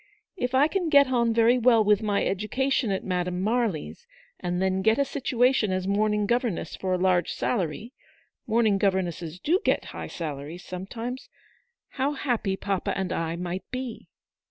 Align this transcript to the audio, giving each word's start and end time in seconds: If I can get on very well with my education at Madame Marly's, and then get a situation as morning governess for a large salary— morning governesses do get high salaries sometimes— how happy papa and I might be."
If 0.35 0.55
I 0.55 0.67
can 0.67 0.89
get 0.89 1.09
on 1.09 1.31
very 1.31 1.59
well 1.59 1.83
with 1.83 2.01
my 2.01 2.25
education 2.25 2.89
at 2.89 3.03
Madame 3.03 3.39
Marly's, 3.39 4.07
and 4.39 4.59
then 4.59 4.81
get 4.81 4.97
a 4.97 5.05
situation 5.05 5.71
as 5.71 5.87
morning 5.87 6.25
governess 6.25 6.75
for 6.75 6.93
a 6.93 6.97
large 6.97 7.31
salary— 7.31 7.93
morning 8.47 8.79
governesses 8.79 9.37
do 9.39 9.59
get 9.63 9.85
high 9.93 10.07
salaries 10.07 10.63
sometimes— 10.63 11.29
how 12.01 12.13
happy 12.13 12.57
papa 12.57 12.97
and 12.97 13.13
I 13.13 13.35
might 13.35 13.69
be." 13.69 14.09